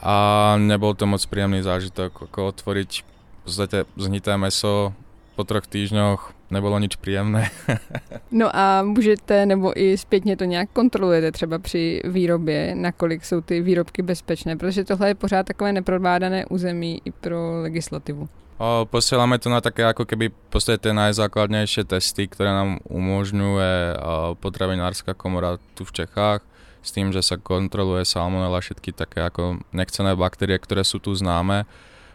a 0.00 0.16
nebol 0.56 0.96
to 0.96 1.04
moc 1.04 1.20
príjemný 1.28 1.60
zážitok, 1.60 2.26
ako 2.26 2.56
otvoriť 2.56 2.90
v 3.04 3.40
podstate 3.44 3.78
zhnité 4.00 4.34
meso 4.40 4.96
po 5.36 5.44
troch 5.44 5.68
týždňoch, 5.68 6.50
nebylo 6.50 6.78
nič 6.78 6.96
příjemné. 6.96 7.50
no 8.30 8.56
a 8.56 8.82
můžete, 8.82 9.46
nebo 9.46 9.80
i 9.80 9.98
zpětně 9.98 10.36
to 10.36 10.44
nějak 10.44 10.70
kontrolujete 10.72 11.32
třeba 11.32 11.58
při 11.58 12.00
výrobě, 12.04 12.74
nakolik 12.74 13.24
jsou 13.24 13.40
ty 13.40 13.60
výrobky 13.60 14.02
bezpečné, 14.02 14.56
protože 14.56 14.84
tohle 14.84 15.08
je 15.08 15.14
pořád 15.14 15.46
takové 15.46 15.72
neprodvádané 15.72 16.46
území 16.46 17.00
i 17.04 17.10
pro 17.10 17.62
legislativu. 17.62 18.28
O, 18.62 18.86
posielame 18.86 19.42
to 19.42 19.50
na 19.50 19.58
také 19.58 19.82
ako 19.82 20.06
keby 20.06 20.30
v 20.30 20.48
podstate 20.54 20.94
najzákladnejšie 20.94 21.82
testy, 21.82 22.30
ktoré 22.30 22.54
nám 22.54 22.78
umožňuje 22.86 23.98
potravinárska 24.38 25.18
komora 25.18 25.58
tu 25.74 25.82
v 25.82 25.90
Čechách 25.90 26.46
s 26.78 26.94
tým, 26.94 27.10
že 27.10 27.26
sa 27.26 27.42
kontroluje 27.42 28.06
salmonella 28.06 28.62
všetky 28.62 28.94
také 28.94 29.26
ako 29.26 29.66
nechcené 29.74 30.14
baktérie, 30.14 30.62
ktoré 30.62 30.86
sú 30.86 31.02
tu 31.02 31.10
známe, 31.10 31.66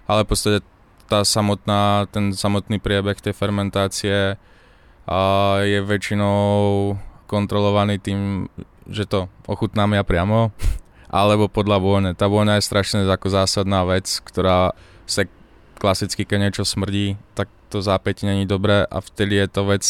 ale 0.08 0.24
v 0.24 0.30
podstate 0.32 0.60
tá 1.12 1.28
samotná, 1.28 2.08
ten 2.16 2.32
samotný 2.32 2.80
priebeh 2.80 3.20
tej 3.20 3.36
fermentácie 3.36 4.40
a 5.04 5.20
je 5.68 5.80
väčšinou 5.84 6.96
kontrolovaný 7.28 8.00
tým, 8.00 8.48
že 8.88 9.04
to 9.04 9.28
ochutnám 9.52 10.00
ja 10.00 10.04
priamo, 10.08 10.56
alebo 11.12 11.52
podľa 11.52 11.84
vône. 11.84 12.10
Tá 12.16 12.32
vôňa 12.32 12.56
je 12.56 12.68
strašne 12.72 13.04
ako 13.04 13.28
zásadná 13.36 13.84
vec, 13.84 14.08
ktorá 14.24 14.72
sa 15.04 15.28
klasicky, 15.78 16.26
keď 16.26 16.50
niečo 16.50 16.64
smrdí, 16.66 17.18
tak 17.34 17.48
to 17.70 17.82
zápäť 17.82 18.26
není 18.26 18.46
dobré 18.46 18.84
a 18.84 18.98
vtedy 19.02 19.36
je 19.36 19.48
to 19.48 19.62
vec, 19.66 19.84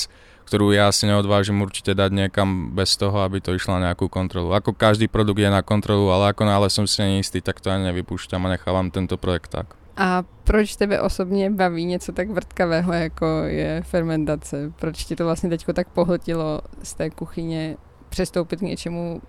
ktorú 0.48 0.72
ja 0.72 0.88
si 0.96 1.04
neodvážim 1.08 1.60
určite 1.60 1.92
dať 1.92 2.12
niekam 2.12 2.72
bez 2.72 2.96
toho, 2.96 3.20
aby 3.24 3.44
to 3.44 3.52
išlo 3.52 3.76
na 3.80 3.92
nejakú 3.92 4.08
kontrolu. 4.08 4.56
Ako 4.56 4.72
každý 4.72 5.12
produkt 5.12 5.44
je 5.44 5.52
na 5.52 5.60
kontrolu, 5.60 6.08
ale 6.08 6.32
ako 6.32 6.48
náhle 6.48 6.72
som 6.72 6.88
si 6.88 7.04
neistý, 7.04 7.44
tak 7.44 7.60
to 7.60 7.68
ani 7.68 7.92
nevypúšťam 7.92 8.40
a 8.48 8.56
nechávam 8.56 8.88
tento 8.88 9.20
projekt 9.20 9.52
tak. 9.52 9.76
A 9.98 10.24
proč 10.44 10.76
tebe 10.76 11.02
osobně 11.02 11.50
baví 11.50 11.86
něco 11.86 12.12
tak 12.12 12.30
vrtkavého, 12.30 12.94
jako 12.94 13.26
je 13.46 13.82
fermentace? 13.82 14.72
Proč 14.80 15.04
ti 15.04 15.16
to 15.16 15.26
vlastně 15.26 15.50
teď 15.50 15.66
tak 15.74 15.90
pohltilo 15.90 16.62
z 16.84 16.94
té 16.94 17.10
kuchyně 17.10 17.78
přestoupit 18.10 18.60
k 18.60 18.62
něčemu, 18.62 19.22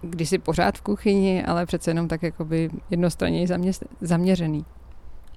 kdy 0.00 0.26
jsi 0.26 0.38
pořád 0.38 0.78
v 0.78 0.82
kuchyni, 0.82 1.44
ale 1.44 1.66
přece 1.66 1.90
jenom 1.90 2.08
tak 2.08 2.22
jakoby 2.22 2.70
jednostranně 2.90 3.46
zaměřený? 4.00 4.64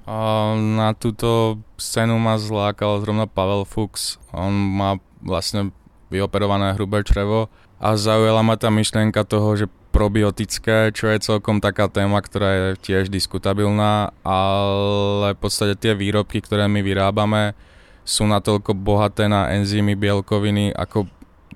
Na 0.06 0.94
túto 0.94 1.58
scénu 1.82 2.22
ma 2.22 2.38
zlákal 2.38 3.02
zrovna 3.02 3.26
Pavel 3.26 3.66
Fuchs. 3.66 4.22
On 4.30 4.54
má 4.54 5.02
vlastne 5.26 5.74
vyoperované 6.14 6.78
hrubé 6.78 7.02
črevo 7.02 7.50
a 7.82 7.98
zaujala 7.98 8.46
ma 8.46 8.54
tá 8.54 8.70
myšlienka 8.70 9.26
toho, 9.26 9.58
že 9.58 9.66
probiotické, 9.90 10.92
čo 10.92 11.08
je 11.10 11.24
celkom 11.24 11.64
taká 11.64 11.88
téma, 11.88 12.20
ktorá 12.20 12.50
je 12.52 12.68
tiež 12.84 13.08
diskutabilná, 13.08 14.12
ale 14.28 15.34
v 15.34 15.40
podstate 15.40 15.74
tie 15.80 15.96
výrobky, 15.96 16.44
ktoré 16.44 16.68
my 16.68 16.84
vyrábame, 16.84 17.56
sú 18.04 18.28
natoľko 18.28 18.76
bohaté 18.76 19.26
na 19.32 19.50
enzymy, 19.56 19.96
bielkoviny, 19.98 20.76
ako 20.76 21.10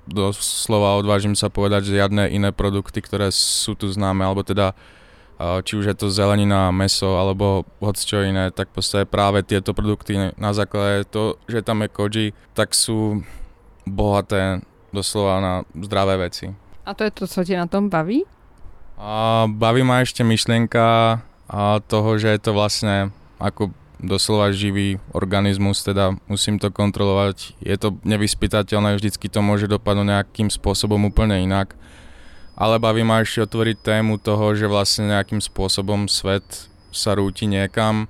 doslova 0.08 0.98
odvážim 0.98 1.38
sa 1.38 1.52
povedať, 1.52 1.92
že 1.92 2.02
žiadne 2.02 2.32
iné 2.32 2.50
produkty, 2.50 2.98
ktoré 2.98 3.30
sú 3.30 3.78
tu 3.78 3.86
známe, 3.92 4.24
alebo 4.26 4.42
teda 4.42 4.74
či 5.40 5.72
už 5.80 5.84
je 5.88 5.96
to 5.96 6.12
zelenina, 6.12 6.68
meso 6.68 7.16
alebo 7.16 7.64
hoď 7.80 7.96
čo 7.96 8.20
iné, 8.20 8.52
tak 8.52 8.68
podstate 8.76 9.08
práve 9.08 9.40
tieto 9.40 9.72
produkty 9.72 10.36
na 10.36 10.50
základe 10.52 11.08
to, 11.08 11.40
že 11.48 11.64
tam 11.64 11.80
je 11.80 11.88
koji, 11.88 12.26
tak 12.52 12.76
sú 12.76 13.24
bohaté 13.88 14.60
doslova 14.92 15.40
na 15.40 15.54
zdravé 15.72 16.16
veci. 16.28 16.52
A 16.84 16.94
to 16.94 17.04
je 17.04 17.10
to, 17.10 17.26
co 17.26 17.44
tě 17.44 17.56
na 17.56 17.66
tom 17.66 17.88
baví? 17.88 18.24
A 19.00 19.46
baví 19.48 19.80
ma 19.80 20.04
ešte 20.04 20.20
myšlienka 20.20 21.20
a 21.48 21.80
toho, 21.80 22.18
že 22.20 22.36
je 22.36 22.40
to 22.40 22.52
vlastne 22.52 23.16
ako 23.40 23.72
doslova 23.96 24.52
živý 24.52 25.00
organizmus, 25.12 25.80
teda 25.84 26.16
musím 26.28 26.60
to 26.60 26.68
kontrolovať. 26.68 27.56
Je 27.64 27.76
to 27.80 27.96
nevyspytateľné, 28.04 28.96
vždycky 28.96 29.28
to 29.32 29.40
môže 29.40 29.68
dopadnúť 29.68 30.08
nejakým 30.08 30.48
spôsobom 30.52 31.00
úplne 31.08 31.40
inak 31.40 31.76
ale 32.60 32.76
baví 32.76 33.00
ma 33.00 33.24
ešte 33.24 33.48
otvoriť 33.48 33.76
tému 33.80 34.20
toho, 34.20 34.52
že 34.52 34.68
vlastne 34.68 35.08
nejakým 35.08 35.40
spôsobom 35.40 36.12
svet 36.12 36.44
sa 36.92 37.16
rúti 37.16 37.48
niekam 37.48 38.04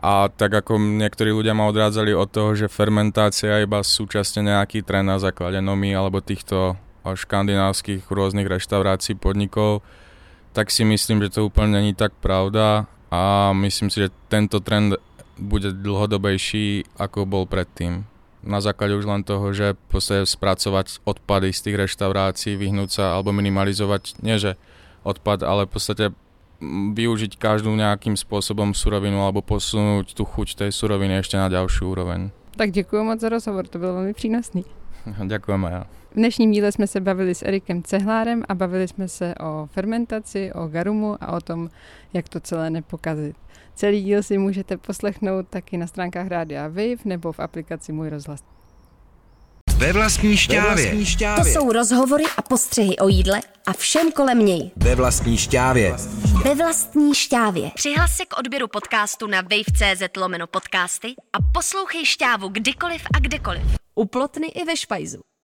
a 0.00 0.32
tak 0.32 0.64
ako 0.64 0.78
niektorí 0.78 1.28
ľudia 1.28 1.52
ma 1.52 1.68
odrádzali 1.68 2.16
od 2.16 2.30
toho, 2.30 2.56
že 2.56 2.72
fermentácia 2.72 3.60
je 3.60 3.68
iba 3.68 3.84
súčasne 3.84 4.48
nejaký 4.48 4.80
trend 4.80 5.10
na 5.10 5.20
základe 5.20 5.60
nomy 5.60 5.92
alebo 5.92 6.24
týchto 6.24 6.78
škandinávskych 7.04 8.08
rôznych 8.08 8.48
reštaurácií, 8.48 9.16
podnikov, 9.20 9.84
tak 10.56 10.72
si 10.72 10.88
myslím, 10.88 11.20
že 11.26 11.36
to 11.36 11.48
úplne 11.52 11.80
není 11.80 11.92
tak 11.92 12.16
pravda. 12.20 12.88
A 13.10 13.50
myslím 13.56 13.90
si, 13.90 14.06
že 14.06 14.14
tento 14.30 14.62
trend 14.62 14.96
bude 15.36 15.72
dlhodobejší, 15.72 16.96
ako 16.96 17.26
bol 17.26 17.44
predtým 17.44 18.09
na 18.40 18.60
základe 18.60 18.96
už 18.96 19.04
len 19.04 19.22
toho, 19.24 19.52
že 19.52 19.76
proste 19.88 20.24
spracovať 20.24 21.04
odpady 21.04 21.52
z 21.52 21.60
tých 21.60 21.76
reštaurácií, 21.86 22.56
vyhnúť 22.56 22.90
sa 22.90 23.04
alebo 23.16 23.32
minimalizovať, 23.36 24.20
nie 24.24 24.40
že 24.40 24.56
odpad, 25.04 25.44
ale 25.44 25.68
v 25.68 25.72
podstate 25.72 26.04
využiť 26.92 27.40
každú 27.40 27.72
nejakým 27.72 28.20
spôsobom 28.20 28.76
surovinu 28.76 29.24
alebo 29.24 29.40
posunúť 29.40 30.12
tu 30.12 30.28
chuť 30.28 30.66
tej 30.66 30.70
suroviny 30.72 31.24
ešte 31.24 31.40
na 31.40 31.48
ďalšiu 31.48 31.88
úroveň. 31.88 32.32
Tak 32.56 32.70
děkuji 32.70 33.04
moc 33.04 33.20
za 33.20 33.28
rozhovor, 33.28 33.66
to 33.66 33.78
bylo 33.78 33.94
velmi 33.94 34.14
přínosný. 34.14 34.79
Děkujeme 35.26 35.70
já. 35.70 35.86
V 36.10 36.14
dnešním 36.14 36.50
díle 36.50 36.72
jsme 36.72 36.86
se 36.86 37.00
bavili 37.00 37.34
s 37.34 37.42
Erikem 37.42 37.82
Cehlárem 37.82 38.42
a 38.48 38.54
bavili 38.54 38.88
jsme 38.88 39.08
se 39.08 39.34
o 39.40 39.68
fermentaci, 39.72 40.52
o 40.52 40.68
garumu 40.68 41.16
a 41.20 41.32
o 41.32 41.40
tom, 41.40 41.68
jak 42.12 42.28
to 42.28 42.40
celé 42.40 42.70
nepokazit. 42.70 43.36
Celý 43.74 44.02
díl 44.02 44.22
si 44.22 44.38
můžete 44.38 44.76
poslechnout 44.76 45.48
taky 45.48 45.76
na 45.76 45.86
stránkách 45.86 46.26
Rádia 46.28 46.68
Wave 46.68 47.04
nebo 47.04 47.32
v 47.32 47.40
aplikaci 47.40 47.92
Můj 47.92 48.08
rozhlas. 48.08 48.40
Ve 49.76 49.92
vlastní 49.92 50.36
šťávě. 50.36 50.92
To 51.36 51.44
jsou 51.44 51.72
rozhovory 51.72 52.24
a 52.36 52.42
postřehy 52.42 52.96
o 52.96 53.08
jídle 53.08 53.40
a 53.66 53.72
všem 53.72 54.12
kolem 54.12 54.38
něj. 54.38 54.70
Ve 54.76 54.94
vlastní 54.94 55.36
šťávě. 55.36 55.96
Ve 56.44 56.54
vlastní 56.54 57.14
šťávě. 57.14 57.70
Přihlas 57.74 58.16
se 58.16 58.26
k 58.26 58.38
odběru 58.38 58.68
podcastu 58.68 59.26
na 59.26 59.40
wave.cz 59.40 60.02
lomeno 60.16 60.46
podcasty 60.46 61.08
a 61.08 61.38
poslouchej 61.54 62.06
šťávu 62.06 62.48
kdykoliv 62.48 63.02
a 63.14 63.18
kdekoliv. 63.18 63.62
Uplotny 64.00 64.48
i 64.48 64.64
ve 64.64 64.76
špajzu. 64.76 65.20